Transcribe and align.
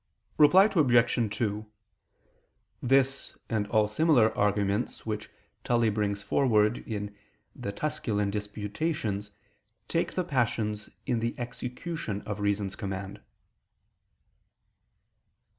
Reply 0.39 0.63
Obj. 0.65 1.35
2: 1.37 1.65
This 2.81 3.37
and 3.49 3.67
all 3.67 3.87
similar 3.87 4.35
arguments 4.35 5.05
which 5.05 5.29
Tully 5.63 5.91
brings 5.91 6.23
forward 6.23 6.79
in 6.87 7.15
De 7.55 7.71
Tusc. 7.71 8.05
Quaest. 8.05 9.29
iv 9.29 9.29
take 9.87 10.13
the 10.15 10.23
passions 10.23 10.89
in 11.05 11.19
the 11.19 11.35
execution 11.37 12.23
of 12.23 12.39
reason's 12.39 12.75
command. 12.75 13.21